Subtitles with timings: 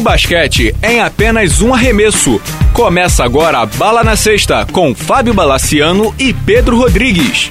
[0.00, 2.40] O basquete em apenas um arremesso.
[2.72, 7.50] Começa agora a Bala na Sexta com Fábio Balaciano e Pedro Rodrigues.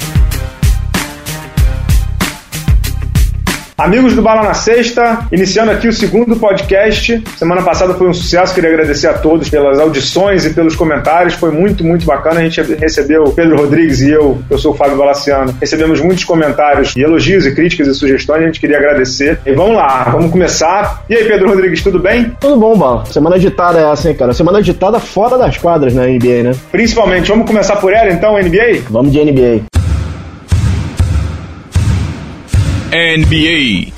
[3.79, 7.23] Amigos do Bala na Sexta, iniciando aqui o segundo podcast.
[7.37, 11.49] Semana passada foi um sucesso, queria agradecer a todos pelas audições e pelos comentários, foi
[11.49, 12.41] muito, muito bacana.
[12.41, 16.93] A gente recebeu, Pedro Rodrigues e eu, eu sou o Fábio Balaciano, recebemos muitos comentários
[16.93, 19.39] e elogios e críticas e sugestões, a gente queria agradecer.
[19.45, 21.05] E vamos lá, vamos começar.
[21.09, 22.35] E aí, Pedro Rodrigues, tudo bem?
[22.37, 23.05] Tudo bom, Bala.
[23.05, 24.33] Semana agitada é essa, hein, cara?
[24.33, 26.51] Semana agitada fora das quadras na NBA, né?
[26.69, 28.81] Principalmente, vamos começar por ela então, NBA?
[28.89, 29.88] Vamos de NBA.
[32.91, 33.93] NBA.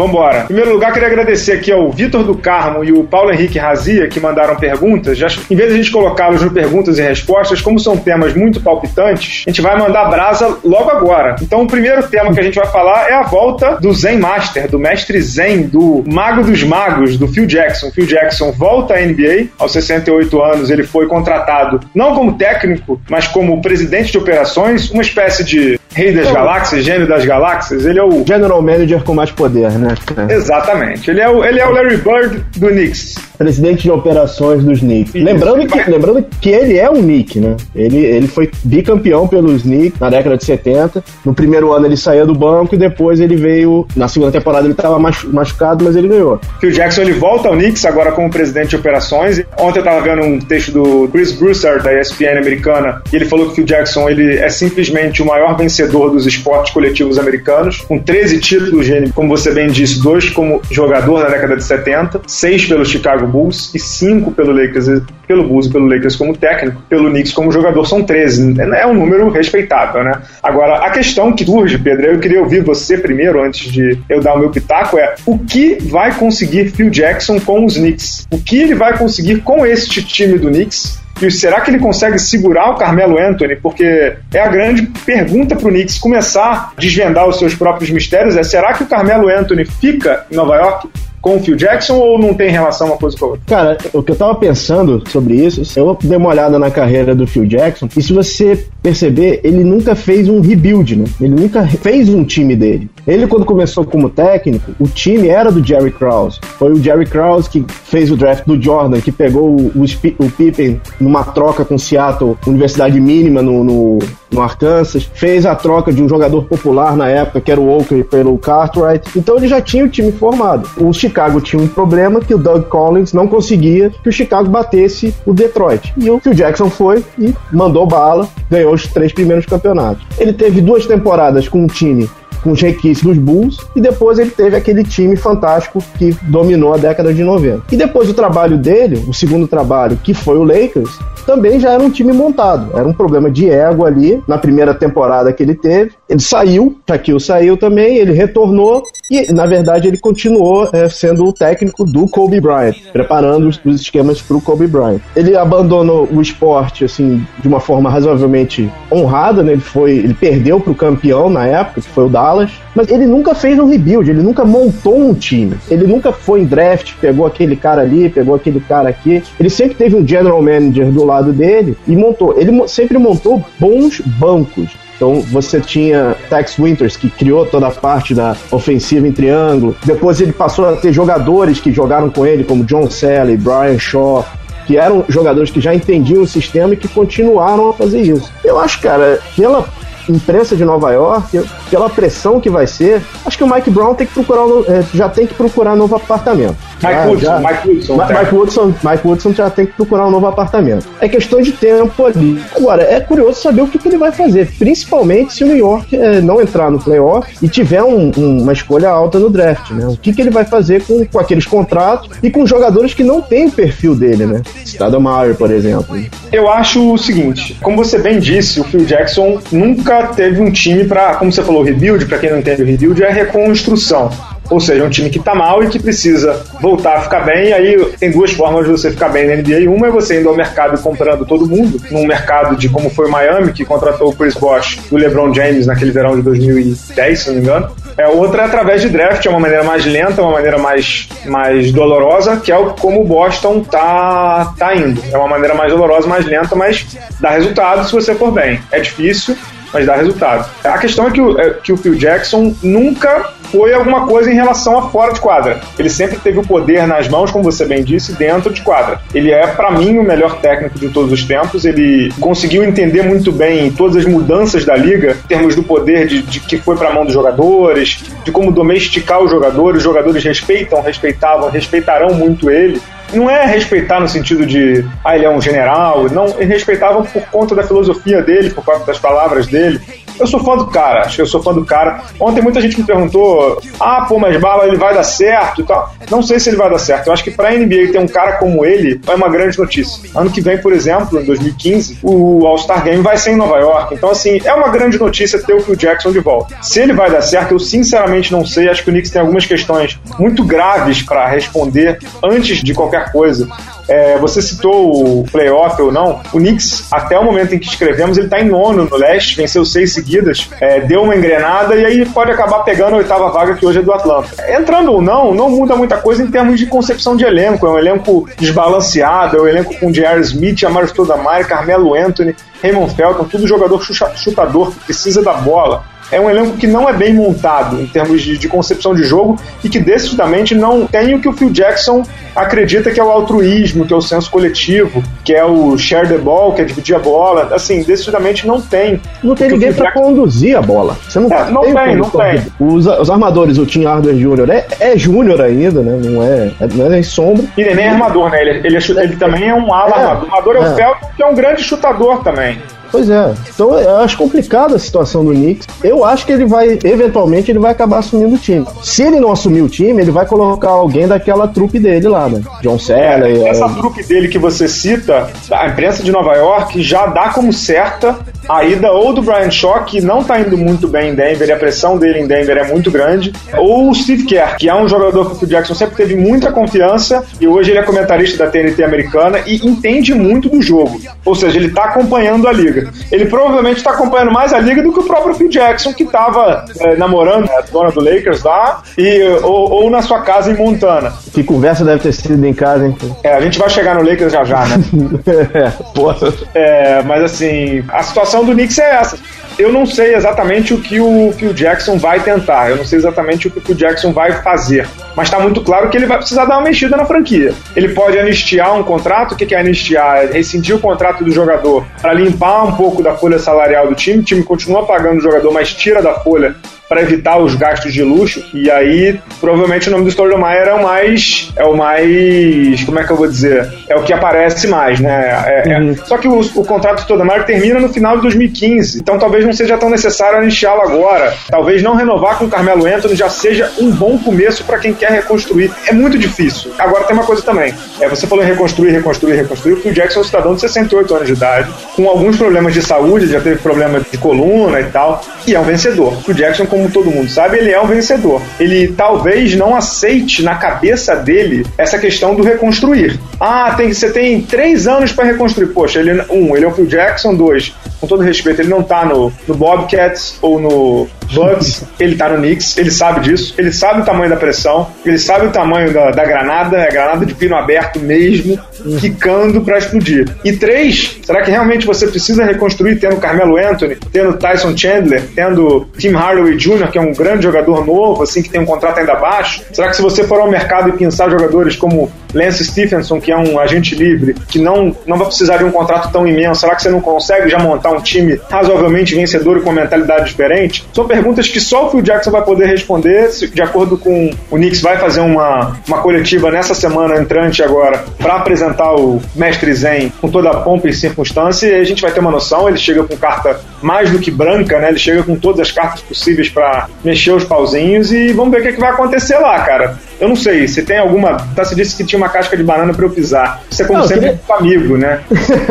[0.00, 0.44] Vambora.
[0.44, 4.08] Em primeiro lugar, queria agradecer aqui ao Vitor do Carmo e o Paulo Henrique Razia,
[4.08, 5.18] que mandaram perguntas.
[5.18, 8.62] Já, em vez de a gente colocá-los no perguntas e respostas, como são temas muito
[8.62, 11.36] palpitantes, a gente vai mandar brasa logo agora.
[11.42, 14.70] Então, o primeiro tema que a gente vai falar é a volta do Zen Master,
[14.70, 17.90] do mestre Zen, do mago dos magos, do Phil Jackson.
[17.90, 19.48] Phil Jackson volta à NBA.
[19.58, 25.02] Aos 68 anos, ele foi contratado não como técnico, mas como presidente de operações, uma
[25.02, 27.84] espécie de rei das galáxias, gênio das galáxias.
[27.84, 29.94] Ele é o General Manager com mais poder, né?
[30.28, 31.10] Exatamente.
[31.10, 35.14] Ele é o, ele é o Larry Bird do Knicks presidente de operações dos Knicks.
[35.14, 37.56] Isso, lembrando, que, lembrando que ele é um Knick, né?
[37.74, 41.02] Ele, ele foi bicampeão pelos Knicks na década de 70.
[41.24, 43.86] No primeiro ano ele saía do banco e depois ele veio.
[43.96, 46.38] Na segunda temporada ele estava machucado, mas ele ganhou.
[46.60, 49.42] Phil Jackson ele volta ao Knicks agora como presidente de operações.
[49.58, 53.46] Ontem eu estava vendo um texto do Chris Broussard da ESPN americana e ele falou
[53.46, 57.98] que o Phil Jackson ele é simplesmente o maior vencedor dos esportes coletivos americanos, com
[57.98, 62.84] 13 títulos, como você bem disse, dois como jogador na década de 70, seis pelo
[62.84, 67.32] Chicago Bulls e 5 pelo Lakers, pelo Bulls e pelo Lakers como técnico, pelo Knicks
[67.32, 68.60] como jogador são 13.
[68.60, 70.12] É um número respeitável, né?
[70.42, 74.34] Agora, a questão que surge, Pedro, eu queria ouvir você primeiro, antes de eu dar
[74.34, 78.26] o meu pitaco, é o que vai conseguir Phil Jackson com os Knicks?
[78.30, 82.18] O que ele vai conseguir com este time do Knicks e será que ele consegue
[82.18, 83.56] segurar o Carmelo Anthony?
[83.56, 88.36] Porque é a grande pergunta para o Knicks começar a desvendar os seus próprios mistérios.
[88.36, 90.88] É será que o Carmelo Anthony fica em Nova York?
[91.20, 93.42] Com o Phil Jackson ou não tem relação uma coisa com a outra?
[93.46, 97.26] Cara, o que eu tava pensando sobre isso, eu dei uma olhada na carreira do
[97.26, 101.04] Phil Jackson, e se você perceber, ele nunca fez um rebuild, né?
[101.20, 102.90] Ele nunca fez um time dele.
[103.06, 106.38] Ele, quando começou como técnico, o time era do Jerry Krause.
[106.58, 110.30] Foi o Jerry Krause que fez o draft do Jordan, que pegou o, o, o
[110.30, 113.98] Pippen numa troca com Seattle, universidade mínima no, no,
[114.32, 118.02] no, Arkansas, fez a troca de um jogador popular na época, que era o Walker,
[118.04, 119.18] pelo Cartwright.
[119.18, 120.68] Então ele já tinha o time formado.
[120.76, 125.14] O Chicago tinha um problema que o Doug Collins não conseguia que o Chicago batesse
[125.26, 125.92] o Detroit.
[125.96, 130.06] E o Phil Jackson foi e mandou bala, ganhou os três primeiros campeonatos.
[130.18, 132.08] Ele teve duas temporadas com um time
[132.42, 136.76] com os requisitos dos Bulls, e depois ele teve aquele time fantástico que dominou a
[136.76, 137.62] década de 90.
[137.72, 141.82] E depois o trabalho dele, o segundo trabalho, que foi o Lakers, também já era
[141.82, 142.76] um time montado.
[142.76, 145.92] Era um problema de ego ali na primeira temporada que ele teve.
[146.10, 151.32] Ele saiu, Shaquille saiu também, ele retornou e, na verdade, ele continuou é, sendo o
[151.32, 154.98] técnico do Kobe Bryant, preparando os, os esquemas para o Kobe Bryant.
[155.14, 159.52] Ele abandonou o esporte assim de uma forma razoavelmente honrada, né?
[159.52, 163.06] Ele foi, ele perdeu para o campeão na época, que foi o Dallas, mas ele
[163.06, 165.56] nunca fez um rebuild, ele nunca montou um time.
[165.70, 169.22] Ele nunca foi em draft, pegou aquele cara ali, pegou aquele cara aqui.
[169.38, 172.34] Ele sempre teve um general manager do lado dele e montou.
[172.36, 174.70] Ele sempre montou bons bancos.
[175.00, 179.74] Então você tinha Tex Winters, que criou toda a parte da ofensiva em triângulo.
[179.82, 184.26] Depois ele passou a ter jogadores que jogaram com ele, como John Sally, Brian Shaw,
[184.66, 188.30] que eram jogadores que já entendiam o sistema e que continuaram a fazer isso.
[188.44, 189.66] Eu acho, cara, pela
[190.06, 194.06] imprensa de Nova York, pela pressão que vai ser, acho que o Mike Brown tem
[194.06, 196.56] que procurar, é, já tem que procurar um novo apartamento.
[196.82, 200.06] Mike já, Woodson, já, Mike Woodson, Ma Mike Woodson, Mike Woodson já tem que procurar
[200.06, 200.86] um novo apartamento.
[201.00, 202.42] É questão de tempo ali.
[202.56, 205.96] Agora, é curioso saber o que, que ele vai fazer, principalmente se o New York
[205.96, 209.86] é, não entrar no playoff e tiver um, um, uma escolha alta no draft, né?
[209.86, 213.20] O que, que ele vai fazer com, com aqueles contratos e com jogadores que não
[213.20, 214.42] têm o perfil dele, né?
[214.64, 215.96] Stoudemire, por exemplo.
[216.32, 220.84] Eu acho o seguinte, como você bem disse, o Phil Jackson nunca teve um time
[220.84, 224.10] para, como você falou, rebuild, para quem não entende o rebuild, é reconstrução.
[224.50, 227.52] Ou seja, um time que está mal e que precisa voltar a ficar bem.
[227.52, 229.70] Aí tem duas formas de você ficar bem na NBA.
[229.70, 233.10] Uma é você indo ao mercado comprando todo mundo, num mercado de como foi o
[233.10, 237.28] Miami, que contratou o Chris Bosh e o LeBron James naquele verão de 2010, se
[237.28, 237.70] não me engano.
[237.96, 241.70] É, outra é através de draft, é uma maneira mais lenta, uma maneira mais, mais
[241.70, 245.02] dolorosa, que é como o Boston tá, tá indo.
[245.12, 246.86] É uma maneira mais dolorosa, mais lenta, mas
[247.20, 248.60] dá resultado se você for bem.
[248.72, 249.36] É difícil,
[249.72, 250.48] mas dá resultado.
[250.64, 254.34] A questão é que o, é que o Phil Jackson nunca foi alguma coisa em
[254.34, 255.60] relação a fora de quadra.
[255.78, 259.00] Ele sempre teve o poder nas mãos, como você bem disse, dentro de quadra.
[259.12, 261.64] Ele é, para mim, o melhor técnico de todos os tempos.
[261.64, 266.22] Ele conseguiu entender muito bem todas as mudanças da liga, em termos do poder de,
[266.22, 269.78] de que foi para a mão dos jogadores, de como domesticar os jogadores.
[269.78, 272.80] Os jogadores respeitam, respeitavam, respeitarão muito ele
[273.12, 277.54] não é respeitar no sentido de, ah, ele é um general, não, respeitavam por conta
[277.54, 279.80] da filosofia dele, por conta das palavras dele,
[280.20, 282.02] eu sou fã do cara, acho que eu sou fã do cara.
[282.20, 285.94] Ontem muita gente me perguntou: ah, pô, mas Bala, ele vai dar certo e tal.
[286.10, 287.06] Não sei se ele vai dar certo.
[287.06, 290.10] Eu acho que pra NBA ter um cara como ele é uma grande notícia.
[290.14, 293.94] Ano que vem, por exemplo, em 2015, o All-Star Game vai ser em Nova York.
[293.94, 296.54] Então, assim, é uma grande notícia ter o Phil Jackson de volta.
[296.60, 298.68] Se ele vai dar certo, eu sinceramente não sei.
[298.68, 303.48] Acho que o Knicks tem algumas questões muito graves para responder antes de qualquer coisa.
[303.88, 306.20] É, você citou o playoff ou não.
[306.32, 309.64] O Knicks, até o momento em que escrevemos, ele está em nono no leste, venceu
[309.64, 313.66] seis seguidas, é, deu uma engrenada e aí pode acabar pegando a oitava vaga que
[313.66, 314.28] hoje é do Atlanta.
[314.48, 317.66] Entrando ou não, não muda muita coisa em termos de concepção de elenco.
[317.66, 320.20] É um elenco desbalanceado, é um elenco com J.R.
[320.20, 326.20] Smith, Amaro Stoudamire, Carmelo Anthony, Raymond Felton, tudo jogador chutador que precisa da bola é
[326.20, 329.68] um elenco que não é bem montado em termos de, de, concepção de jogo e
[329.68, 332.02] que decididamente não tem o que o Phil Jackson
[332.34, 336.18] acredita que é o altruísmo, que é o senso coletivo, que é o share the
[336.18, 337.48] ball, que é dividir a bola.
[337.54, 339.00] Assim, decididamente não tem.
[339.22, 340.02] Não tem ninguém para Jackson...
[340.02, 340.96] conduzir a bola.
[341.08, 342.42] Você não, é, não tem, tem não tem.
[342.58, 344.50] Os, os, armadores, o Tim Hardaway Jr.
[344.50, 346.00] é, é Júnior ainda, né?
[346.02, 347.44] Não é, é, não é nem sombra.
[347.56, 348.40] E nem é armador, né?
[348.40, 350.22] Ele, ele, ele também é um ala é, armador.
[350.22, 350.74] O armador é, o é.
[350.74, 352.58] Felton, que é um grande chutador também.
[352.90, 353.34] Pois é.
[353.48, 355.66] Então eu acho complicada a situação do Knicks.
[355.82, 358.66] Eu acho que ele vai, eventualmente, ele vai acabar assumindo o time.
[358.82, 362.42] Se ele não assumir o time, ele vai colocar alguém daquela trupe dele lá, né?
[362.62, 363.28] John Cena.
[363.28, 363.68] É, essa é...
[363.68, 368.64] trupe dele que você cita, a imprensa de Nova York já dá como certa a
[368.64, 371.56] ida ou do Brian Shaw, que não tá indo muito bem em Denver, e a
[371.56, 375.26] pressão dele em Denver é muito grande, ou o Steve Kerr, que é um jogador
[375.26, 378.82] que o Phil Jackson sempre teve muita confiança, e hoje ele é comentarista da TNT
[378.82, 381.00] americana e entende muito do jogo.
[381.24, 382.90] Ou seja, ele tá acompanhando a liga.
[383.10, 386.64] Ele provavelmente está acompanhando mais a liga do que o próprio Phil Jackson, que estava
[386.80, 391.12] é, namorando a dona do Lakers lá, e, ou, ou, na sua casa em Montana.
[391.32, 392.96] Que conversa deve ter sido em casa, hein?
[393.22, 394.76] É, a gente vai chegar no Lakers já já, né?
[395.54, 396.32] é, porra.
[396.54, 399.18] É, mas assim, a situação do Knicks é essa.
[399.58, 403.48] Eu não sei exatamente o que o Phil Jackson vai tentar, eu não sei exatamente
[403.48, 404.88] o que o Jackson vai fazer,
[405.20, 407.52] mas está muito claro que ele vai precisar dar uma mexida na franquia.
[407.76, 410.24] Ele pode anistiar um contrato, o que é anistiar?
[410.24, 414.20] É rescindir o contrato do jogador para limpar um pouco da folha salarial do time,
[414.20, 416.56] o time continua pagando o jogador, mas tira da folha
[416.90, 418.44] para evitar os gastos de luxo.
[418.52, 421.52] E aí, provavelmente o nome do Stoudemire é o mais.
[421.54, 422.82] É o mais.
[422.84, 423.72] Como é que eu vou dizer?
[423.88, 425.62] É o que aparece mais, né?
[425.64, 425.92] É, é uhum.
[425.92, 428.98] é, só que o, o contrato do Stoudemire termina no final de 2015.
[428.98, 431.32] Então talvez não seja tão necessário iniciá-lo agora.
[431.48, 435.09] Talvez não renovar com o Carmelo Anthony já seja um bom começo para quem quer
[435.10, 435.70] reconstruir.
[435.86, 436.72] É muito difícil.
[436.78, 437.74] Agora tem uma coisa também.
[438.00, 439.74] É, você falou em reconstruir, reconstruir, reconstruir.
[439.74, 442.82] O Phil Jackson é um cidadão de 68 anos de idade, com alguns problemas de
[442.82, 446.14] saúde, já teve problema de coluna e tal, e é um vencedor.
[446.14, 448.40] O Phil Jackson, como como todo mundo sabe, ele é um vencedor.
[448.58, 453.20] Ele talvez não aceite na cabeça dele essa questão do reconstruir.
[453.38, 455.68] Ah, tem, você tem três anos para reconstruir.
[455.68, 459.04] Poxa, ele, um, ele é o Phil Jackson, dois, com todo respeito, ele não tá
[459.04, 464.02] no, no Bobcats ou no Bucks, ele tá no Knicks, ele sabe disso, ele sabe
[464.02, 467.56] o tamanho da pressão, ele sabe o tamanho da, da granada, é granada de pino
[467.56, 468.58] aberto mesmo,
[468.98, 470.28] quicando para explodir.
[470.44, 475.86] E três, será que realmente você precisa reconstruir tendo Carmelo Anthony, tendo Tyson Chandler, tendo
[475.96, 479.14] Tim Hardaway Jr., que é um grande jogador novo, assim, que tem um contrato ainda
[479.14, 479.62] baixo?
[479.72, 483.36] Será que se você for ao mercado e pensar jogadores como Lance Stephenson, que é
[483.36, 486.82] um agente livre, que não, não vai precisar de um contrato tão imenso, será que
[486.82, 490.86] você não consegue já montar um time razoavelmente vencedor e com mentalidade diferente?
[490.92, 494.80] São perguntas que só o Phil Jackson vai poder responder, de acordo com o Knicks
[494.80, 500.28] vai fazer uma, uma coletiva nessa semana entrante agora para apresentar o Mestre Zen com
[500.28, 503.16] toda a pompa e circunstância e a gente vai ter uma noção, ele chega com
[503.16, 504.88] carta mais do que branca, né?
[504.88, 508.62] Ele chega com todas as cartas possíveis para mexer os pauzinhos e vamos ver o
[508.62, 509.98] que, é que vai acontecer lá, cara.
[510.20, 511.36] Eu não sei, se tem alguma.
[511.56, 513.62] Tá, se disse que tinha uma casca de banana para eu pisar.
[513.70, 514.56] Isso é como não, sempre queria...
[514.56, 515.20] amigo, né?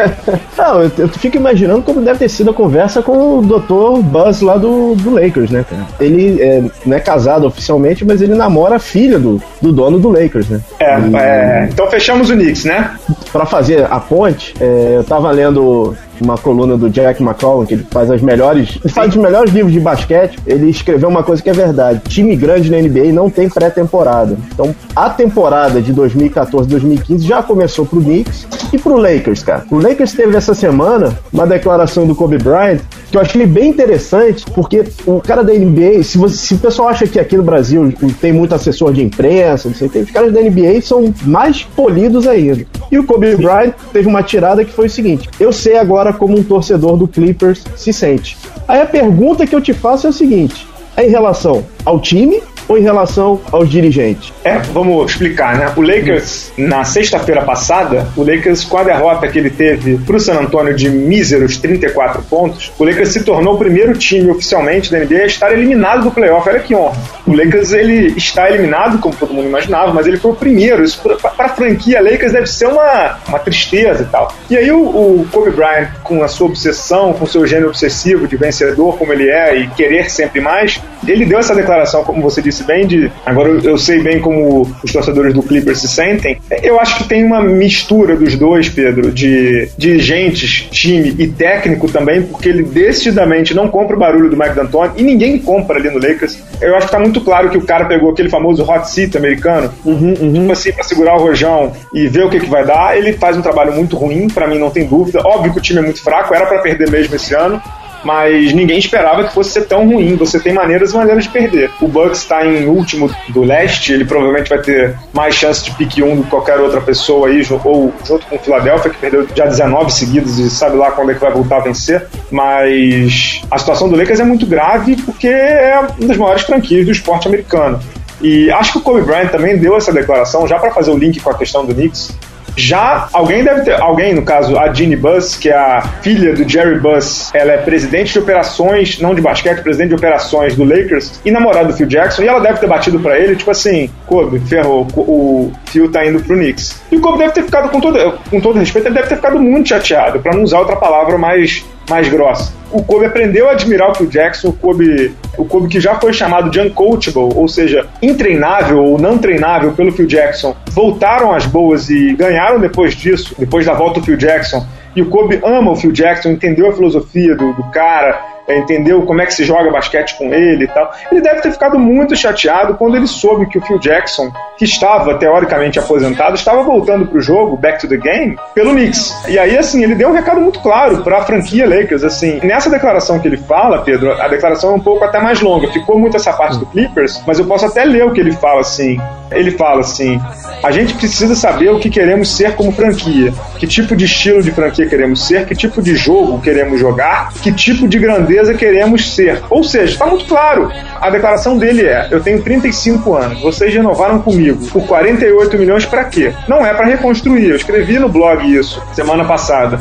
[0.58, 4.02] não, eu, eu, fico imaginando como deve ter sido a conversa com o Dr.
[4.04, 5.86] Buzz lá do, do Lakers, né, cara?
[6.00, 10.10] Ele é, não é casado oficialmente, mas ele namora a filha do, do dono do
[10.10, 10.62] Lakers, né?
[10.80, 11.16] É, e...
[11.16, 12.96] é então fechamos o Knicks, né?
[13.32, 17.86] Para fazer a ponte, é, eu tava lendo uma coluna do Jack McCollum, que ele
[17.90, 18.78] faz as melhores.
[18.84, 20.40] Ele faz os melhores livros de basquete.
[20.46, 24.38] Ele escreveu uma coisa que é verdade: time grande na NBA não tem pré-temporada.
[24.54, 29.66] Então, a temporada de 2014-2015 já começou pro Knicks e pro Lakers, cara.
[29.72, 34.46] O Lakers teve essa semana uma declaração do Kobe Bryant que eu achei bem interessante,
[34.54, 37.92] porque o cara da NBA, se, você, se o pessoal acha que aqui no Brasil
[38.22, 42.66] tem muito assessor de imprensa, não sei, os caras da NBA são mais polidos ainda.
[42.92, 46.38] E o Kobe Bryant teve uma tirada que foi o seguinte: eu sei agora como
[46.38, 48.38] um torcedor do Clippers se sente.
[48.68, 52.42] Aí a pergunta que eu te faço é o seguinte: é em relação ao time
[52.70, 54.32] ou em relação aos dirigentes?
[54.44, 55.74] É, vamos explicar, né?
[55.76, 60.36] O Lakers, na sexta-feira passada, o Lakers, com a derrota que ele teve pro San
[60.36, 65.24] Antonio de míseros 34 pontos, o Lakers se tornou o primeiro time oficialmente da NBA
[65.24, 66.48] a estar eliminado do playoff.
[66.48, 66.96] Olha que honra.
[67.26, 70.84] O Lakers, ele está eliminado, como todo mundo imaginava, mas ele foi o primeiro.
[70.84, 74.32] Isso para a franquia Lakers deve ser uma, uma tristeza e tal.
[74.50, 78.28] E aí o, o Kobe Bryant, com a sua obsessão, com o seu gênero obsessivo
[78.28, 82.42] de vencedor como ele é e querer sempre mais, ele deu essa declaração, como você
[82.42, 83.12] disse de.
[83.26, 86.40] Agora eu sei bem como os torcedores do Clippers se sentem.
[86.62, 92.24] Eu acho que tem uma mistura dos dois, Pedro, de dirigentes, time e técnico também,
[92.24, 96.00] porque ele decididamente não compra o barulho do Mike D'Antoni e ninguém compra ali no
[96.00, 96.42] Lakers.
[96.62, 99.72] Eu acho que tá muito claro que o cara pegou aquele famoso hot seat americano,
[99.86, 100.34] uhum, uhum.
[100.34, 102.98] tipo assim, pra segurar o rojão e ver o que, que vai dar.
[102.98, 105.22] Ele faz um trabalho muito ruim, para mim não tem dúvida.
[105.26, 107.62] Óbvio que o time é muito fraco, era para perder mesmo esse ano
[108.04, 110.16] mas ninguém esperava que fosse ser tão ruim.
[110.16, 111.72] Você tem maneiras e maneiras de perder.
[111.82, 116.04] O Bucks está em último do leste, ele provavelmente vai ter mais chance de pique
[116.04, 119.46] 1 do que qualquer outra pessoa aí, ou junto com o Philadelphia, que perdeu já
[119.46, 122.08] 19 seguidos e sabe lá quando é que vai voltar a vencer.
[122.32, 126.92] Mas a situação do Lakers é muito grave porque é uma das maiores franquias do
[126.92, 127.80] esporte americano.
[128.22, 131.20] E acho que o Kobe Bryant também deu essa declaração, já para fazer o link
[131.22, 132.12] com a questão do Knicks,
[132.60, 136.48] já alguém deve ter, alguém, no caso, a Jeannie Buss, que é a filha do
[136.48, 141.20] Jerry Buss, ela é presidente de operações, não de basquete, presidente de operações do Lakers
[141.24, 144.40] e namorada do Phil Jackson, e ela deve ter batido para ele, tipo assim, Kobe,
[144.42, 146.82] ferrou, o Phil tá indo pro Knicks.
[146.92, 149.40] E o Kobe deve ter ficado, com todo, com todo respeito, ele deve ter ficado
[149.40, 152.54] muito chateado, para não usar outra palavra mais mais grossa.
[152.72, 156.14] O Kobe aprendeu a admirar o Phil Jackson, o Kobe, o Kobe que já foi
[156.14, 161.90] chamado de uncoachable, ou seja, intreinável ou não treinável pelo Phil Jackson, voltaram às boas
[161.90, 164.66] e ganharam depois disso, depois da volta do Phil Jackson.
[164.96, 169.22] E o Kobe ama o Phil Jackson, entendeu a filosofia do, do cara, entendeu como
[169.22, 170.92] é que se joga basquete com ele e tal.
[171.12, 175.16] Ele deve ter ficado muito chateado quando ele soube que o Phil Jackson, que estava
[175.16, 179.16] teoricamente aposentado, estava voltando para o jogo, back to the game, pelo Knicks.
[179.28, 182.04] E aí, assim, ele deu um recado muito claro para a franquia Lakers.
[182.04, 185.72] Assim, nessa declaração que ele fala, Pedro, a declaração é um pouco até mais longa.
[185.72, 188.62] Ficou muito essa parte do Clippers, mas eu posso até ler o que ele fala
[188.62, 189.00] assim.
[189.32, 190.20] Ele fala assim:
[190.64, 194.52] a gente precisa saber o que queremos ser como franquia, que tipo de estilo de
[194.52, 199.42] franquia queremos ser, que tipo de jogo queremos jogar, que tipo de grandeza queremos ser.
[199.50, 200.72] Ou seja, está muito claro.
[201.00, 206.04] A declaração dele é: eu tenho 35 anos, vocês renovaram comigo por 48 milhões para
[206.06, 206.34] quê?
[206.48, 207.50] Não é para reconstruir.
[207.50, 209.80] Eu escrevi no blog isso semana passada.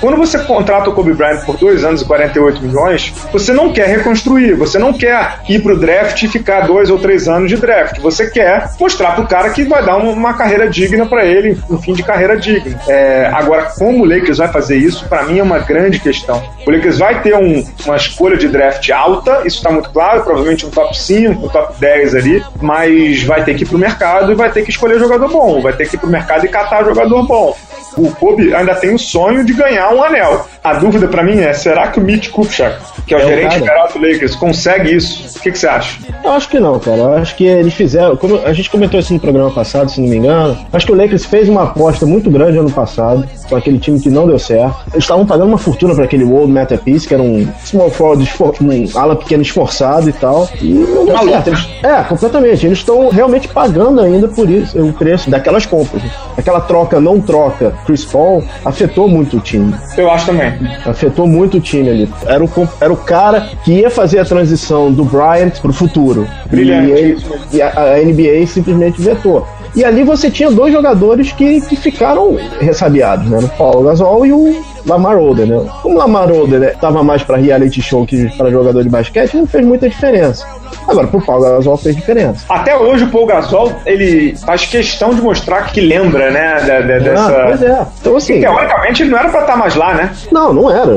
[0.00, 3.88] quando você contrata o Kobe Bryant por dois anos e 48 milhões, você não quer
[3.88, 7.56] reconstruir, você não quer ir para o draft e ficar dois ou três anos de
[7.56, 7.98] draft.
[8.00, 11.92] Você quer mostrar pro cara que vai dar uma carreira digna para ele, um fim
[11.92, 12.78] de carreira digno.
[12.88, 16.42] É, agora, como o Lakers vai fazer isso, para mim é uma grande questão.
[16.66, 20.66] O Lakers vai ter um, uma escolha de draft alta, isso está muito claro, provavelmente
[20.66, 24.34] um top 5, um top 10 ali, mas vai ter que ir pro mercado e
[24.34, 27.26] vai ter que escolher jogador bom, vai ter que ir pro mercado e catar jogador
[27.26, 27.56] bom
[27.96, 30.46] o Kobe ainda tem o sonho de ganhar um anel.
[30.62, 33.58] A dúvida para mim é: será que o Mitch Kupchak, que é o é gerente
[33.58, 35.38] geral do Lakers, consegue isso?
[35.38, 35.98] O que, que, você acha?
[36.22, 36.98] Eu acho que não, cara.
[36.98, 38.16] Eu acho que eles fizeram.
[38.16, 40.56] Como a gente comentou isso no programa passado, se não me engano.
[40.72, 44.08] Acho que o Lakers fez uma aposta muito grande ano passado com aquele time que
[44.10, 44.76] não deu certo.
[44.92, 48.30] Eles estavam pagando uma fortuna para aquele World Masterpiece, que era um small forward,
[48.60, 50.48] um ala pequeno esforçado e tal.
[50.60, 51.48] E não deu certo.
[51.48, 52.66] Eles, é, completamente.
[52.66, 56.02] Eles estão realmente pagando ainda por isso, o preço daquelas compras.
[56.36, 59.74] Aquela troca não troca Chris Paul afetou muito o time.
[59.96, 60.52] Eu acho também.
[60.84, 62.08] Afetou muito o time ali.
[62.26, 66.26] Era o, era o cara que ia fazer a transição do Bryant pro futuro.
[66.50, 66.88] Brilhante.
[66.88, 69.46] E, ele, e a, a NBA simplesmente vetou.
[69.74, 73.38] E ali você tinha dois jogadores que, que ficaram ressabiados, né?
[73.38, 75.70] O Paulo Gasol e o Lamar Odom, né?
[75.82, 79.46] Como Lamar Odom estava né, mais para reality show que para jogador de basquete, não
[79.46, 80.46] fez muita diferença.
[80.88, 82.44] Agora, pro Paul Gasol fez diferença.
[82.48, 86.98] Até hoje o Paul Gasol, ele faz questão de mostrar que lembra, né, da, da,
[86.98, 87.28] dessa...
[87.28, 87.86] Ah, pois é.
[88.00, 88.40] Então, assim...
[88.40, 90.10] teoricamente ele não era pra estar mais lá, né?
[90.32, 90.94] Não, não era.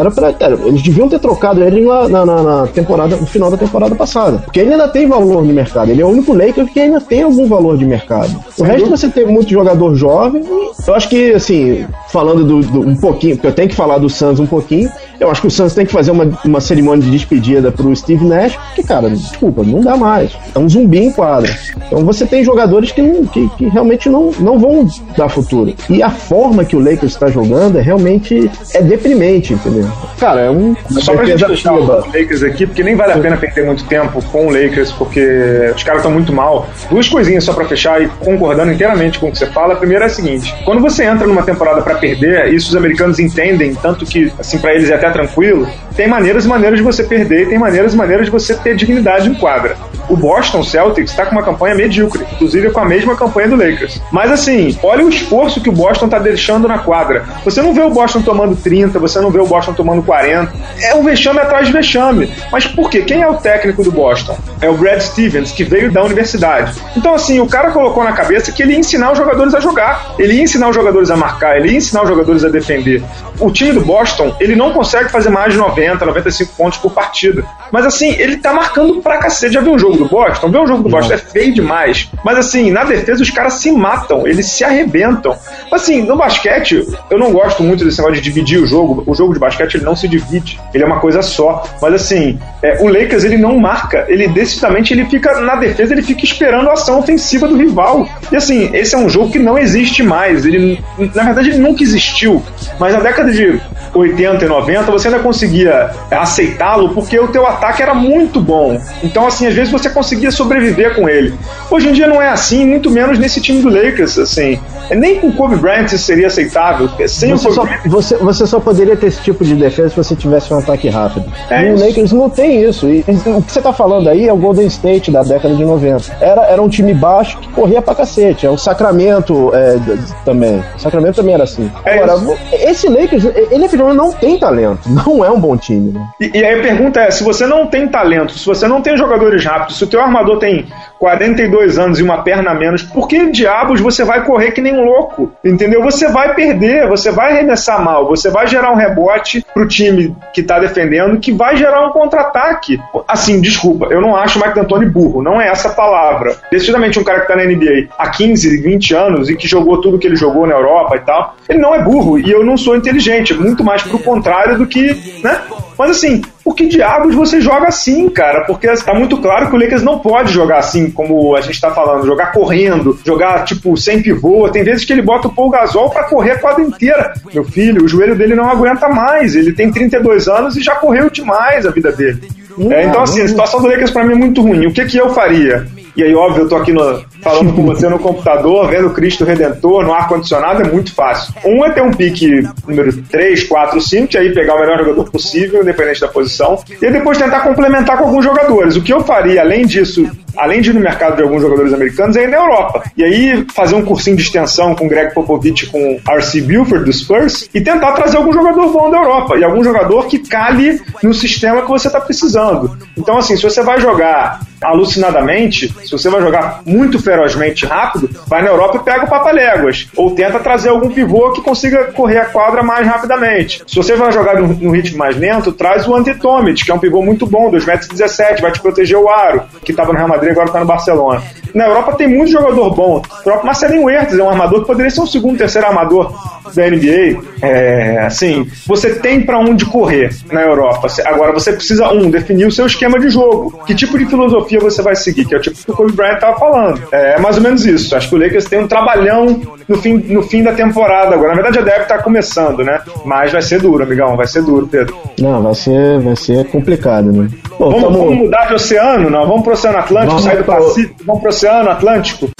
[0.00, 0.34] Era pra...
[0.40, 4.38] Era, eles deviam ter trocado ele na, na, na, temporada, no final da temporada passada.
[4.38, 5.90] Porque ele ainda tem valor no mercado.
[5.90, 8.34] Ele é o único Lakers que ainda tem algum valor de mercado.
[8.58, 10.42] O resto você tem muito jogador jovem.
[10.86, 14.08] Eu acho que, assim, falando do, do, um pouquinho, porque eu tenho que falar do
[14.08, 17.10] Suns um pouquinho, eu acho que o Suns tem que fazer uma, uma cerimônia de
[17.10, 20.36] despedida pro Steve Nash, porque, cara, desculpa, não dá mais.
[20.54, 21.52] É um zumbi em quadra.
[21.86, 25.74] Então você tem jogadores que, não, que, que realmente não, não vão dar futuro.
[25.90, 29.90] E a forma que o Lakers está jogando é realmente é deprimente, entendeu?
[30.18, 30.76] Cara, é um.
[31.00, 34.22] Só pra gente deixar o Lakers aqui, porque nem vale a pena perder muito tempo
[34.30, 36.68] com o Lakers, porque os caras estão muito mal.
[36.90, 39.74] Duas coisinhas só pra fechar e concordando inteiramente com o que você fala.
[39.74, 42.76] A primeira é a seguinte: quando você entra numa temporada para perder, isso os
[43.08, 46.84] americanos entendem, tanto que, assim, para eles é até tranquilo, tem maneiras e maneiras de
[46.84, 49.76] você perder tem maneiras e maneiras de você ter dignidade em quadra.
[50.08, 54.00] O Boston Celtics está com uma campanha medíocre, inclusive com a mesma campanha do Lakers.
[54.10, 57.24] Mas assim, olha o esforço que o Boston está deixando na quadra.
[57.44, 60.52] Você não vê o Boston tomando 30, você não vê o Boston tomando 40.
[60.82, 62.32] É um vexame atrás de vexame.
[62.50, 63.02] Mas por quê?
[63.02, 64.38] Quem é o técnico do Boston?
[64.60, 66.72] É o Brad Stevens, que veio da universidade.
[66.96, 70.14] Então, assim, o cara colocou na cabeça que ele ia ensinar os jogadores a jogar.
[70.18, 72.97] Ele ia ensinar os jogadores a marcar, ele ia ensinar os jogadores a defender.
[73.40, 77.44] O time do Boston, ele não consegue fazer mais de 90, 95 pontos por partida.
[77.70, 79.54] Mas assim, ele tá marcando pra cacete.
[79.54, 80.50] Já viu um jogo do Boston?
[80.50, 82.10] Ver um jogo do Boston é feio demais.
[82.24, 85.36] Mas assim, na defesa os caras se matam, eles se arrebentam.
[85.70, 89.02] Assim, no basquete, eu não gosto muito desse negócio de dividir o jogo.
[89.06, 91.64] O jogo de basquete ele não se divide, ele é uma coisa só.
[91.80, 96.02] Mas assim, é, o Lakers ele não marca, ele decididamente ele fica na defesa, ele
[96.02, 98.08] fica esperando a ação ofensiva do rival.
[98.30, 100.44] E assim, esse é um jogo que não existe mais.
[100.44, 100.82] Ele,
[101.14, 102.42] na verdade, ele nunca existiu.
[102.78, 103.60] Mas na década de
[103.94, 108.80] 80 e 90 você ainda conseguia aceitá-lo porque o teu ataque era muito bom.
[109.02, 111.34] Então, assim, às vezes você conseguia sobreviver com ele.
[111.70, 114.58] Hoje em dia não é assim, muito menos nesse time do Lakers, assim.
[114.90, 116.88] Nem com Kobe Bryant isso seria aceitável.
[117.06, 120.16] Sem você, o só, você, você, só poderia ter esse tipo de defesa se você
[120.16, 121.30] tivesse um ataque rápido.
[121.50, 122.88] É e o Lakers não tem isso.
[122.88, 126.16] E, o que você tá falando aí é o Golden State da década de 90.
[126.20, 128.46] Era, era um time baixo que corria pra cacete.
[128.46, 129.78] É o Sacramento é,
[130.24, 130.62] também.
[130.76, 131.70] O Sacramento também era assim.
[131.84, 134.88] É Agora, esse Lakers, ele não tem talento.
[134.88, 135.92] Não é um bom time.
[135.92, 136.08] Né?
[136.20, 138.96] E, e aí a pergunta é: se você não tem talento, se você não tem
[138.96, 140.66] jogadores rápidos, se o teu armador tem
[140.98, 144.74] 42 anos e uma perna a menos, por que diabos você vai correr que nem
[144.74, 145.32] um louco?
[145.44, 145.82] Entendeu?
[145.82, 150.42] Você vai perder, você vai arremessar mal, você vai gerar um rebote pro time que
[150.42, 152.80] tá defendendo, que vai gerar um contra-ataque.
[153.06, 156.36] Assim, desculpa, eu não acho o Mike D'Antoni burro, não é essa palavra.
[156.50, 159.98] Decididamente um cara que tá na NBA há 15, 20 anos e que jogou tudo
[159.98, 162.76] que ele jogou na Europa e tal, ele não é burro e eu não sou
[162.76, 165.40] inteligente, muito mais pro contrário do que, né?
[165.78, 168.46] Mas assim, por que diabos você joga assim, cara?
[168.46, 171.70] Porque está muito claro que o Lakers não pode jogar assim, como a gente está
[171.72, 174.48] falando, jogar correndo, jogar tipo sem pivô.
[174.48, 177.12] Tem vezes que ele bota o Paul Gasol para correr a quadra inteira.
[177.34, 179.36] Meu filho, o joelho dele não aguenta mais.
[179.36, 182.22] Ele tem 32 anos e já correu demais a vida dele.
[182.70, 184.66] É, então, assim, a situação do Lakers para mim é muito ruim.
[184.66, 185.66] O que, que eu faria?
[185.94, 189.84] E aí, óbvio, eu tô aqui no, falando com você no computador, vendo Cristo Redentor
[189.84, 191.34] no ar-condicionado, é muito fácil.
[191.44, 195.10] Um é ter um pique número 3, 4, 5, que aí pegar o melhor jogador
[195.10, 198.76] possível, independente da posição, e depois tentar complementar com alguns jogadores.
[198.76, 202.16] O que eu faria, além disso, além de ir no mercado de alguns jogadores americanos,
[202.16, 202.82] é ir na Europa.
[202.96, 206.42] E aí fazer um cursinho de extensão com Greg Popovich com R.C.
[206.42, 210.18] Buford do Spurs e tentar trazer algum jogador bom da Europa e algum jogador que
[210.18, 212.76] cale no sistema que você está precisando.
[212.96, 218.42] Então, assim, se você vai jogar alucinadamente, se você vai jogar muito ferozmente rápido, vai
[218.42, 219.88] na Europa e pega o papaléguas.
[219.96, 223.62] Ou tenta trazer algum pivô que consiga correr a quadra mais rapidamente.
[223.66, 227.00] Se você vai jogar num, ritmo mais lento, traz o Antetomic, que é um pivô
[227.00, 230.60] muito bom, 2,17m, vai te proteger o aro, que estava no Real Madrid agora está
[230.60, 231.22] no Barcelona.
[231.54, 232.98] Na Europa tem muito jogador bom.
[232.98, 236.12] O próprio Marcelinho Huertas é um armador que poderia ser um segundo, terceiro armador
[236.54, 237.22] da NBA.
[237.42, 240.88] É, assim, você tem para onde correr na Europa.
[241.06, 243.60] Agora você precisa, um, definir o seu esquema de jogo.
[243.66, 246.14] Que tipo de filosofia você vai seguir, que é o tipo que o Kobe Bryant
[246.14, 246.82] estava falando.
[246.92, 247.94] É mais ou menos isso.
[247.94, 251.30] Acho que o Lakers tem um trabalhão no fim, no fim da temporada agora.
[251.30, 252.80] Na verdade, a deve estar tá começando, né?
[253.04, 254.16] Mas vai ser duro, amigão.
[254.16, 254.96] Vai ser duro, Pedro.
[255.20, 257.28] Não, vai ser, vai ser complicado, né?
[257.58, 257.98] Bom, vamos, tamo...
[257.98, 259.10] vamos mudar de oceano?
[259.10, 262.30] Não, vamos pro Oceano Atlântico, vamos sair do Pacífico, vamos pro Oceano Atlântico.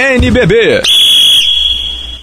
[0.00, 0.80] NBB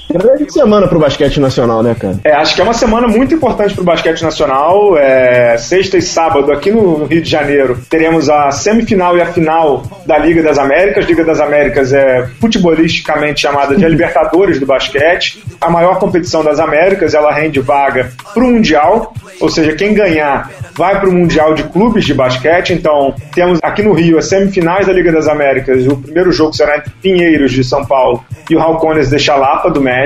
[0.09, 2.19] Grande semana pro basquete nacional, né, cara?
[2.23, 4.97] É, acho que é uma semana muito importante pro basquete nacional.
[4.97, 9.83] É, sexta e sábado, aqui no Rio de Janeiro, teremos a semifinal e a final
[10.05, 11.05] da Liga das Américas.
[11.05, 15.43] Liga das Américas é futebolisticamente chamada de Libertadores do basquete.
[15.59, 20.99] A maior competição das Américas, ela rende vaga pro Mundial, ou seja, quem ganhar vai
[20.99, 22.71] pro Mundial de Clubes de Basquete.
[22.71, 25.85] Então, temos aqui no Rio as semifinais da Liga das Américas.
[25.87, 29.81] O primeiro jogo será entre Pinheiros de São Paulo e o Halcones de Xalapa do
[29.81, 29.96] México.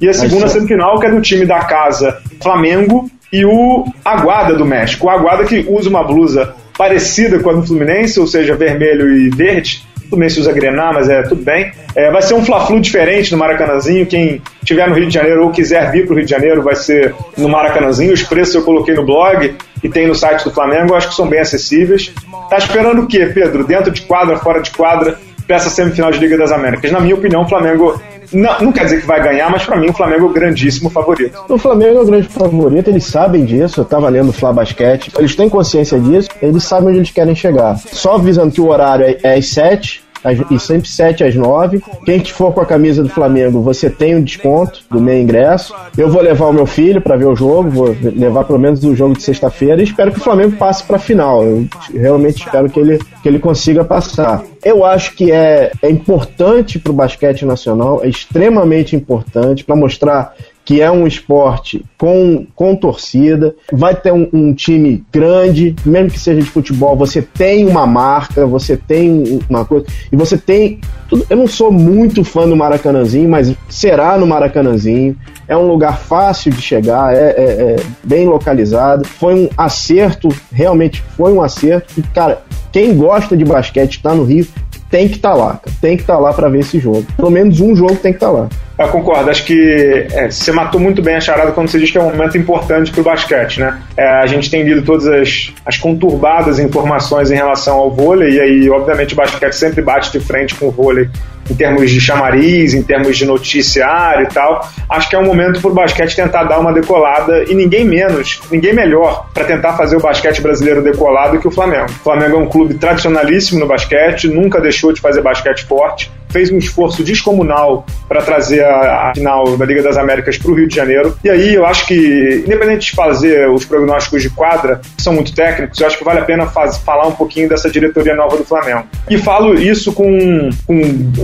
[0.00, 4.64] E a segunda semifinal, que é do time da casa Flamengo e o Aguada do
[4.64, 5.06] México.
[5.06, 9.30] O Aguada que usa uma blusa parecida com a do Fluminense, ou seja, vermelho e
[9.30, 9.82] verde.
[10.06, 11.72] O Fluminense usa grenar, mas é tudo bem.
[11.94, 14.06] É, vai ser um Fla-Flu diferente no Maracanãzinho.
[14.06, 16.76] Quem estiver no Rio de Janeiro ou quiser vir para o Rio de Janeiro vai
[16.76, 18.12] ser no Maracanãzinho.
[18.12, 20.94] Os preços eu coloquei no blog e tem no site do Flamengo.
[20.94, 22.12] Acho que são bem acessíveis.
[22.48, 23.64] Tá esperando o quê, Pedro?
[23.64, 26.92] Dentro de quadra, fora de quadra, para essa semifinal de Liga das Américas?
[26.92, 28.00] Na minha opinião, o Flamengo
[28.32, 30.90] não, não, quer dizer que vai ganhar, mas para mim o Flamengo é o grandíssimo
[30.90, 31.38] favorito.
[31.48, 33.80] O Flamengo é o grande favorito, eles sabem disso.
[33.80, 37.34] Eu tava lendo o Fla Basquete, eles têm consciência disso, eles sabem onde eles querem
[37.34, 37.78] chegar.
[37.78, 40.05] Só avisando que o horário é às 7,
[40.50, 41.82] e sempre 7 às 9.
[42.04, 45.74] Quem for com a camisa do Flamengo, você tem um desconto do meu ingresso.
[45.96, 48.94] Eu vou levar o meu filho para ver o jogo, vou levar pelo menos o
[48.94, 51.44] jogo de sexta-feira e espero que o Flamengo passe para a final.
[51.44, 54.42] Eu realmente espero que ele, que ele consiga passar.
[54.64, 60.34] Eu acho que é, é importante para o basquete nacional, é extremamente importante para mostrar
[60.66, 66.18] que é um esporte com, com torcida, vai ter um, um, time grande, mesmo que
[66.18, 70.80] seja de futebol, você tem uma marca, você tem uma coisa, e você tem.
[71.08, 75.16] Tudo, eu não sou muito fã do Maracanãzinho, mas será no Maracanãzinho.
[75.48, 79.06] É um lugar fácil de chegar, é, é, é bem localizado.
[79.06, 81.94] Foi um acerto, realmente foi um acerto.
[81.96, 84.46] E, cara, quem gosta de basquete está no Rio,
[84.90, 87.04] tem que estar tá lá, tem que estar tá lá para ver esse jogo.
[87.16, 88.48] Pelo menos um jogo tem que estar tá lá.
[88.78, 91.96] Eu concordo, acho que é, você matou muito bem a charada quando você diz que
[91.96, 93.80] é um momento importante para o basquete, né?
[93.96, 98.40] É, a gente tem lido todas as, as conturbadas informações em relação ao vôlei, e
[98.40, 101.08] aí, obviamente, o basquete sempre bate de frente com o vôlei
[101.50, 104.68] em termos de chamariz, em termos de noticiário e tal.
[104.88, 108.40] Acho que é um momento para o basquete tentar dar uma decolada e ninguém menos,
[108.50, 111.86] ninguém melhor para tentar fazer o basquete brasileiro decolar do que o Flamengo.
[111.86, 116.50] O Flamengo é um clube tradicionalíssimo no basquete, nunca deixou de fazer basquete forte, fez
[116.50, 120.68] um esforço descomunal para trazer a, a, final da Liga das Américas para o Rio
[120.68, 121.16] de Janeiro.
[121.24, 125.34] E aí eu acho que, independente de fazer os prognósticos de quadra, que são muito
[125.34, 128.44] técnicos, eu acho que vale a pena faz, falar um pouquinho dessa diretoria nova do
[128.44, 128.84] Flamengo.
[129.08, 130.74] E falo isso com, com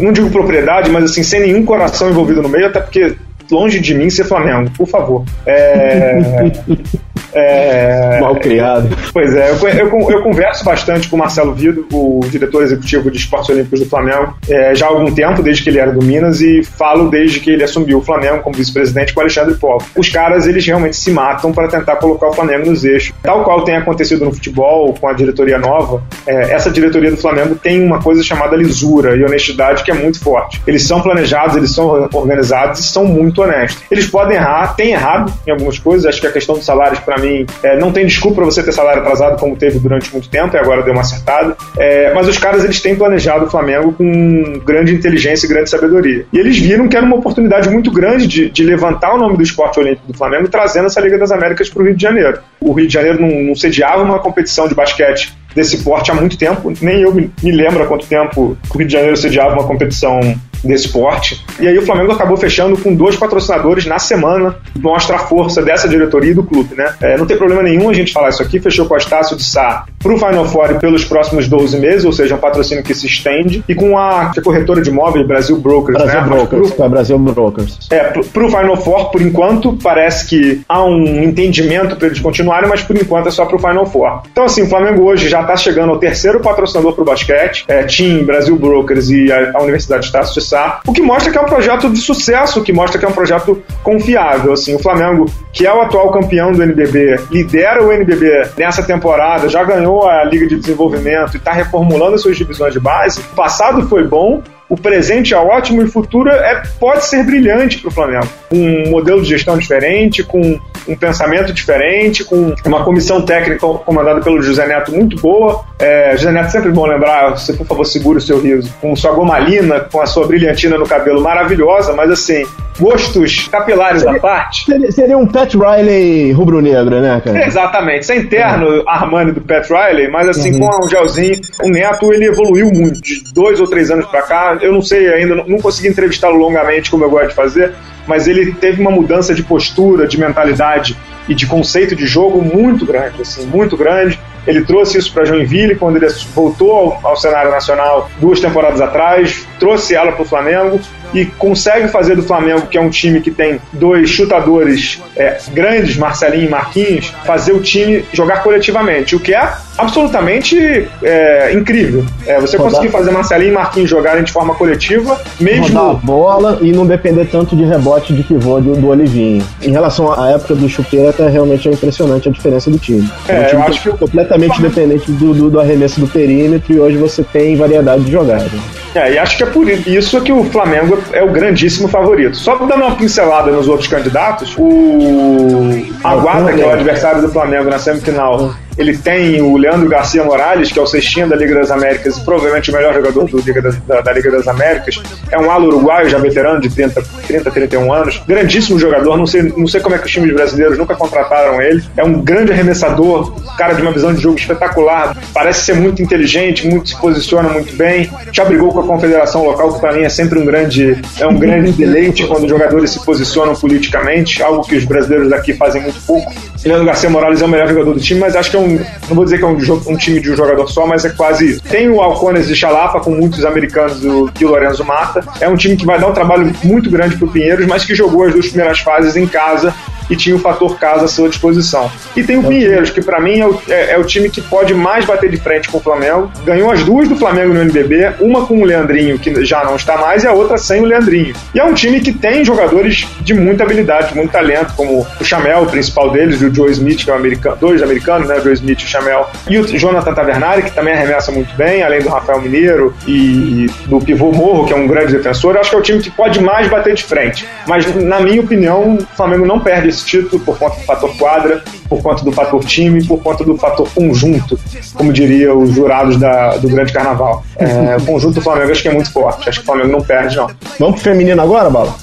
[0.01, 3.15] não digo propriedade, mas assim, sem nenhum coração envolvido no meio, até porque
[3.51, 5.25] longe de mim ser Flamengo, por favor.
[5.47, 6.19] É,
[7.35, 8.89] é, Mal criado.
[9.13, 13.19] Pois é, eu, eu, eu, converso bastante com o Marcelo Vido, o diretor executivo de
[13.19, 16.41] Esportes Olímpicos do Flamengo, é, já há algum tempo, desde que ele era do Minas,
[16.41, 19.85] e falo desde que ele assumiu o Flamengo como vice-presidente com o Alexandre Povo.
[19.97, 23.15] Os caras, eles realmente se matam para tentar colocar o Flamengo nos eixos.
[23.23, 27.55] Tal qual tem acontecido no futebol, com a diretoria nova, é, essa diretoria do Flamengo
[27.55, 30.61] tem uma coisa chamada lisura e honestidade que é muito forte.
[30.67, 33.83] Eles são planejados, eles são organizados e são muito honestos.
[33.91, 37.22] Eles podem errar, tem errado em algumas coisas, acho que a questão dos salários, para
[37.23, 40.59] mim, é, não tem desculpa você ter salário atrasado como teve durante muito tempo e
[40.59, 41.57] agora deu uma acertada.
[41.79, 46.27] É, mas os caras eles têm planejado o Flamengo com grande inteligência e grande sabedoria.
[46.33, 49.43] E eles viram que era uma oportunidade muito grande de, de levantar o nome do
[49.43, 52.39] esporte olímpico do Flamengo trazendo essa Liga das Américas para o Rio de Janeiro.
[52.61, 56.37] O Rio de Janeiro não, não sediava uma competição de basquete desse porte há muito
[56.39, 59.65] tempo, nem eu me, me lembro há quanto tempo o Rio de Janeiro sediava uma
[59.65, 60.21] competição
[60.63, 61.45] desse porte.
[61.61, 65.89] E aí o Flamengo acabou fechando com dois patrocinadores na semana, mostra a força dessa
[65.89, 66.95] diretoria e do clube, né?
[67.01, 69.45] É, não tem problema nenhum a gente falar isso aqui, fechou com a Estácio de
[69.45, 73.65] Sá pro Final Four pelos próximos 12 meses, ou seja, um patrocínio que se estende,
[73.69, 76.27] e com a, a corretora de imóveis Brasil Brokers, Brasil né?
[76.27, 77.79] Brokers, pro, Brasil Brokers.
[77.91, 82.69] É, pro, pro Final Four, por enquanto, parece que há um entendimento para eles continuarem,
[82.69, 84.23] mas por enquanto é só pro Final Four.
[84.31, 88.25] Então, assim, o Flamengo hoje já está chegando ao terceiro patrocinador pro basquete, é, Team,
[88.25, 90.41] Brasil Brokers e a, a Universidade Estácio de
[90.87, 93.13] O que mostra que é um projeto de sucesso, o que mostra que é um
[93.13, 94.53] projeto confiável.
[94.53, 99.49] Assim, o Flamengo, que é o atual campeão do NBB, lidera o NBB nessa temporada,
[99.49, 103.21] já ganhou a Liga de Desenvolvimento e está reformulando as suas divisões de base.
[103.21, 107.79] O passado foi bom, o presente é ótimo e o futuro é, pode ser brilhante
[107.79, 108.29] para o Flamengo.
[108.51, 114.43] Um modelo de gestão diferente, com um pensamento diferente, com uma comissão técnica comandada pelo
[114.43, 115.65] José Neto muito boa.
[115.79, 119.13] É, José Neto sempre bom lembrar, você por favor segure o seu riso, com sua
[119.13, 122.47] gomalina, com a sua brilhantina no cabelo maravilhosa, mas assim,
[122.79, 124.65] gostos capilares seria, da parte.
[124.65, 127.47] Seria, seria, um Pat Riley rubro-negro, né, cara?
[127.47, 128.83] Exatamente, sem terno é.
[128.87, 130.69] Armani do Pat Riley, mas assim, uhum.
[130.71, 131.41] com um gelzinho.
[131.63, 135.13] O Neto, ele evoluiu muito, de dois ou três anos para cá, eu não sei
[135.13, 137.73] ainda, não, não consegui entrevistá-lo longamente como eu gosto de fazer,
[138.07, 140.97] mas ele teve uma mudança de postura, de mentalidade
[141.29, 144.19] e de conceito de jogo muito grande, assim, muito grande.
[144.47, 149.47] Ele trouxe isso para Joinville quando ele voltou ao, ao, cenário nacional duas temporadas atrás,
[149.59, 150.81] trouxe ela para o Flamengo
[151.15, 155.97] e consegue fazer do Flamengo, que é um time que tem dois chutadores é, grandes,
[155.97, 162.05] Marcelinho e Marquinhos, fazer o time jogar coletivamente, o que é absolutamente é, incrível.
[162.27, 162.73] É, você Rodar.
[162.73, 165.67] conseguir fazer Marcelinho e Marquinhos jogarem de forma coletiva, mesmo.
[165.69, 169.45] Rodar a bola e não depender tanto de rebote de pivô do, do Olivinho.
[169.61, 173.09] Em relação à época do Chupeta, realmente é impressionante a diferença do time.
[173.29, 173.93] É, um time eu acho que.
[174.03, 178.51] Completamente dependente do, do, do, arremesso do perímetro e hoje você tem variedade de jogada.
[178.95, 182.37] É, e acho que é por isso que o Flamengo é o grandíssimo favorito.
[182.37, 187.71] Só dando uma pincelada nos outros candidatos, o Aguada, que é o adversário do Flamengo
[187.71, 191.71] na semifinal, ele tem o Leandro Garcia Morales, que é o cestinho da Liga das
[191.71, 195.01] Américas, provavelmente o melhor jogador do Liga da, da, Liga das Américas.
[195.31, 198.23] É um ala uruguaio, já veterano, de 30, 30, 31 anos.
[198.27, 201.83] Grandíssimo jogador, não sei, não sei como é que os times brasileiros nunca contrataram ele.
[201.97, 205.17] É um grande arremessador, cara de uma visão de jogo espetacular.
[205.35, 208.11] Parece ser muito inteligente, muito se posiciona muito bem.
[208.33, 211.39] Já brigou com a confederação local, que para mim é sempre um grande, é um
[211.39, 216.33] grande deleite quando jogadores se posicionam politicamente, algo que os brasileiros daqui fazem muito pouco.
[216.65, 218.77] Leandro Garcia Morales é o melhor jogador do time, mas acho que é um.
[219.09, 221.61] Não vou dizer que é um, um time de um jogador só, mas é quase.
[221.61, 225.25] Tem o Alcones de Chalapa, com muitos americanos do, que o Lorenzo Mata.
[225.41, 228.25] É um time que vai dar um trabalho muito grande pro Pinheiros, mas que jogou
[228.25, 229.75] as duas primeiras fases em casa
[230.11, 231.91] e tinha o fator casa à sua disposição.
[232.17, 234.75] E tem o Pinheiros, que para mim é o, é, é o, time que pode
[234.75, 236.31] mais bater de frente com o Flamengo.
[236.45, 239.97] Ganhou as duas do Flamengo no NBB, uma com o Leandrinho, que já não está
[239.97, 241.35] mais, e a outra sem o Leandrinho.
[241.55, 245.63] E é um time que tem jogadores de muita habilidade, muito talento, como o Chamel,
[245.63, 248.37] o principal deles, e o Joe Smith, que é um americano, dois americanos, né?
[248.37, 249.31] O Joe Smith e o Chamel.
[249.49, 253.99] E o Jonathan Tavernari, que também arremessa muito bem, além do Rafael Mineiro e do
[254.01, 255.55] pivô Morro, que é um grande defensor.
[255.55, 257.47] Eu acho que é o time que pode mais bater de frente.
[257.67, 261.65] Mas, na minha opinião, o Flamengo não perde esse título por conta do fator quadra,
[261.89, 264.59] por conta do fator time, por conta do fator conjunto,
[264.95, 267.45] como diria os jurados da, do Grande Carnaval.
[267.57, 269.49] É, o conjunto do Flamengo acho que é muito forte.
[269.49, 270.49] Acho que o Flamengo não perde, não.
[270.79, 271.95] Vamos pro feminino agora, Bala?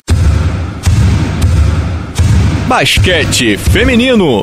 [2.68, 4.42] Basquete Feminino.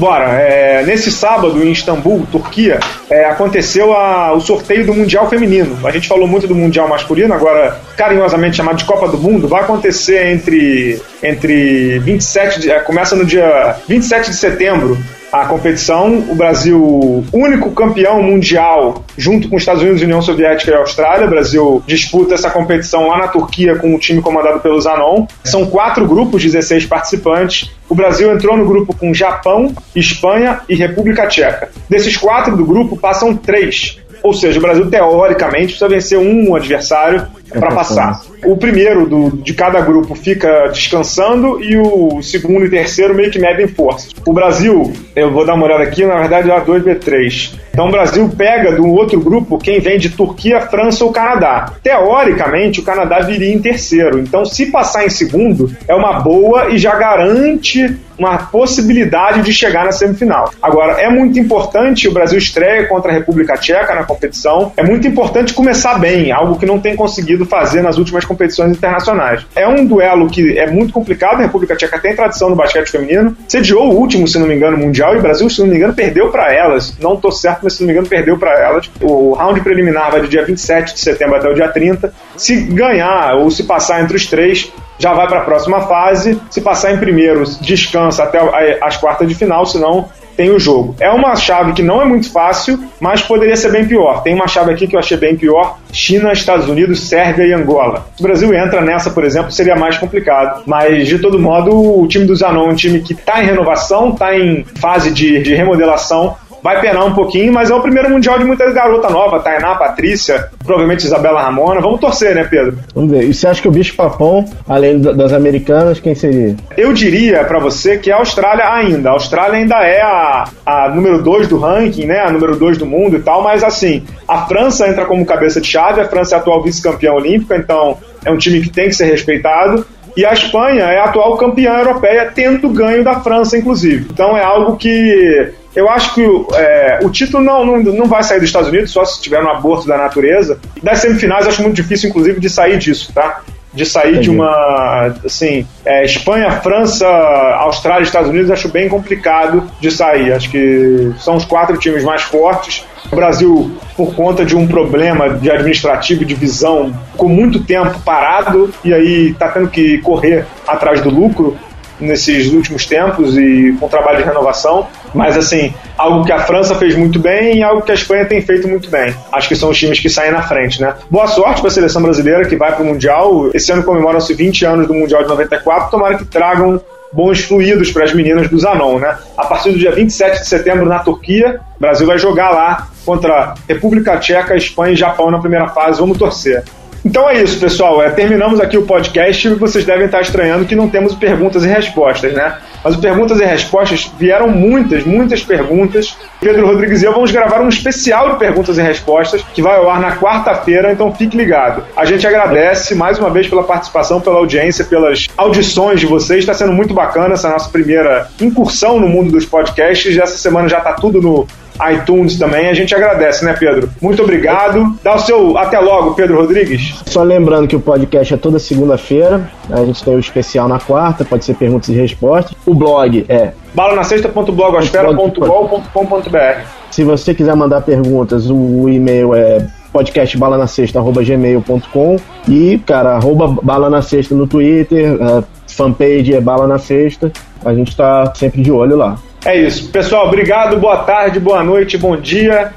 [0.00, 5.86] Bora, é, nesse sábado em Istambul, Turquia, é, aconteceu a, o sorteio do Mundial Feminino.
[5.86, 9.46] A gente falou muito do Mundial Masculino, agora carinhosamente chamado de Copa do Mundo.
[9.46, 14.96] Vai acontecer entre, entre 27, de, é, começa no dia 27 de setembro
[15.32, 16.18] a competição.
[16.28, 21.26] O Brasil, único campeão mundial, junto com os Estados Unidos, União Soviética e Austrália.
[21.26, 25.26] O Brasil disputa essa competição lá na Turquia com o time comandado pelo Zanon.
[25.44, 27.70] São quatro grupos, 16 participantes.
[27.88, 31.70] O Brasil entrou no grupo com Japão, Espanha e República Tcheca.
[31.88, 33.98] Desses quatro do grupo, passam três.
[34.22, 38.20] Ou seja, o Brasil, teoricamente, precisa vencer um adversário para passar.
[38.44, 43.38] O primeiro do, de cada grupo fica descansando e o segundo e terceiro meio que
[43.38, 44.12] medem forças.
[44.26, 47.54] O Brasil, eu vou dar uma olhada aqui, na verdade é a 2B3.
[47.72, 51.72] Então o Brasil pega do outro grupo quem vem de Turquia, França ou Canadá.
[51.82, 54.18] Teoricamente, o Canadá viria em terceiro.
[54.18, 59.86] Então, se passar em segundo, é uma boa e já garante uma possibilidade de chegar
[59.86, 60.52] na semifinal.
[60.60, 64.72] Agora, é muito importante o Brasil estreia contra a República Tcheca na competição.
[64.76, 69.44] É muito importante começar bem, algo que não tem conseguido fazer nas últimas competições internacionais.
[69.56, 71.40] É um duelo que é muito complicado.
[71.40, 73.36] A República Tcheca tem tradição no basquete feminino.
[73.48, 75.92] Sediou o último, se não me engano, mundial e o Brasil, se não me engano,
[75.92, 76.96] perdeu para elas.
[76.98, 78.88] Não tô certo, mas se não me engano, perdeu para elas.
[79.00, 82.12] O round preliminar vai do dia 27 de setembro até o dia 30.
[82.36, 86.40] Se ganhar ou se passar entre os três, já vai para a próxima fase.
[86.50, 88.38] Se passar em primeiro, descansa até
[88.80, 90.08] as quartas de final, senão
[90.40, 90.96] tem o jogo.
[90.98, 94.22] É uma chave que não é muito fácil, mas poderia ser bem pior.
[94.22, 98.06] Tem uma chave aqui que eu achei bem pior: China, Estados Unidos, Sérvia e Angola.
[98.16, 100.62] Se o Brasil entra nessa, por exemplo, seria mais complicado.
[100.64, 104.08] Mas, de todo modo, o time do Zanon é um time que está em renovação,
[104.08, 108.38] está em fase de, de remodelação vai penar um pouquinho, mas é o primeiro mundial
[108.38, 111.80] de muita garota nova, Tainá, Patrícia, provavelmente Isabela Ramona.
[111.80, 112.78] Vamos torcer, né, Pedro?
[112.94, 113.24] Vamos ver.
[113.24, 116.56] E você acha que o bicho papão, além das americanas, quem seria?
[116.76, 119.10] Eu diria para você que a Austrália ainda.
[119.10, 122.20] A Austrália ainda é a, a número 2 do ranking, né?
[122.20, 125.66] A número 2 do mundo e tal, mas assim, a França entra como cabeça de
[125.66, 128.94] chave, a França é a atual vice-campeã olímpica, então é um time que tem que
[128.94, 129.86] ser respeitado.
[130.16, 134.08] E a Espanha é a atual campeã europeia, tendo ganho da França, inclusive.
[134.10, 136.22] Então é algo que eu acho que
[136.54, 139.50] é, o título não, não, não vai sair dos Estados Unidos, só se tiver no
[139.50, 140.58] aborto da natureza.
[140.82, 143.42] Das semifinais, acho muito difícil, inclusive, de sair disso, tá?
[143.72, 144.24] De sair Entendi.
[144.24, 145.14] de uma.
[145.24, 150.32] Assim, é, Espanha, França, Austrália, Estados Unidos, acho bem complicado de sair.
[150.32, 155.30] Acho que são os quatro times mais fortes O Brasil, por conta de um problema
[155.30, 161.00] de administrativo de visão, ficou muito tempo parado e aí está tendo que correr atrás
[161.00, 161.56] do lucro
[162.00, 164.86] nesses últimos tempos e com trabalho de renovação.
[165.14, 168.40] Mas, assim, algo que a França fez muito bem e algo que a Espanha tem
[168.40, 169.14] feito muito bem.
[169.32, 170.94] Acho que são os times que saem na frente, né?
[171.10, 173.50] Boa sorte para a seleção brasileira que vai para o Mundial.
[173.52, 175.90] Esse ano comemoram-se 20 anos do Mundial de 94.
[175.90, 176.80] Tomara que tragam
[177.12, 179.16] bons fluidos para as meninas do Zanon, né?
[179.36, 183.54] A partir do dia 27 de setembro na Turquia, o Brasil vai jogar lá contra
[183.68, 186.00] República Tcheca, Espanha e Japão na primeira fase.
[186.00, 186.62] Vamos torcer.
[187.04, 188.02] Então é isso, pessoal.
[188.02, 191.66] É, terminamos aqui o podcast e vocês devem estar estranhando que não temos perguntas e
[191.66, 192.58] respostas, né?
[192.84, 196.16] Mas perguntas e respostas vieram muitas, muitas perguntas.
[196.40, 199.88] Pedro Rodrigues e eu vamos gravar um especial de perguntas e respostas que vai ao
[199.90, 201.84] ar na quarta-feira, então fique ligado.
[201.96, 206.40] A gente agradece mais uma vez pela participação, pela audiência, pelas audições de vocês.
[206.40, 210.16] Está sendo muito bacana essa nossa primeira incursão no mundo dos podcasts.
[210.16, 211.46] Essa semana já está tudo no
[211.92, 212.68] iTunes também.
[212.68, 213.90] A gente agradece, né, Pedro?
[214.00, 214.94] Muito obrigado.
[215.02, 216.94] Dá o seu até logo, Pedro Rodrigues.
[217.06, 219.48] Só lembrando que o podcast é toda segunda-feira.
[219.70, 222.54] A gente tem o especial na quarta, pode ser perguntas e respostas.
[222.66, 226.64] O blog é balanacesta.blogosfera.com.br.
[226.90, 232.16] Se você quiser mandar perguntas, o e-mail é podcastbalanacesta.gmail.com
[232.48, 237.30] e, cara, arroba bala na sexta no Twitter, a fanpage é bala na sexta.
[237.64, 239.18] A gente tá sempre de olho lá.
[239.44, 239.90] É isso.
[239.90, 242.72] Pessoal, obrigado, boa tarde, boa noite, bom dia.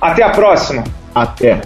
[0.00, 0.84] Até a próxima.
[1.14, 1.60] Até.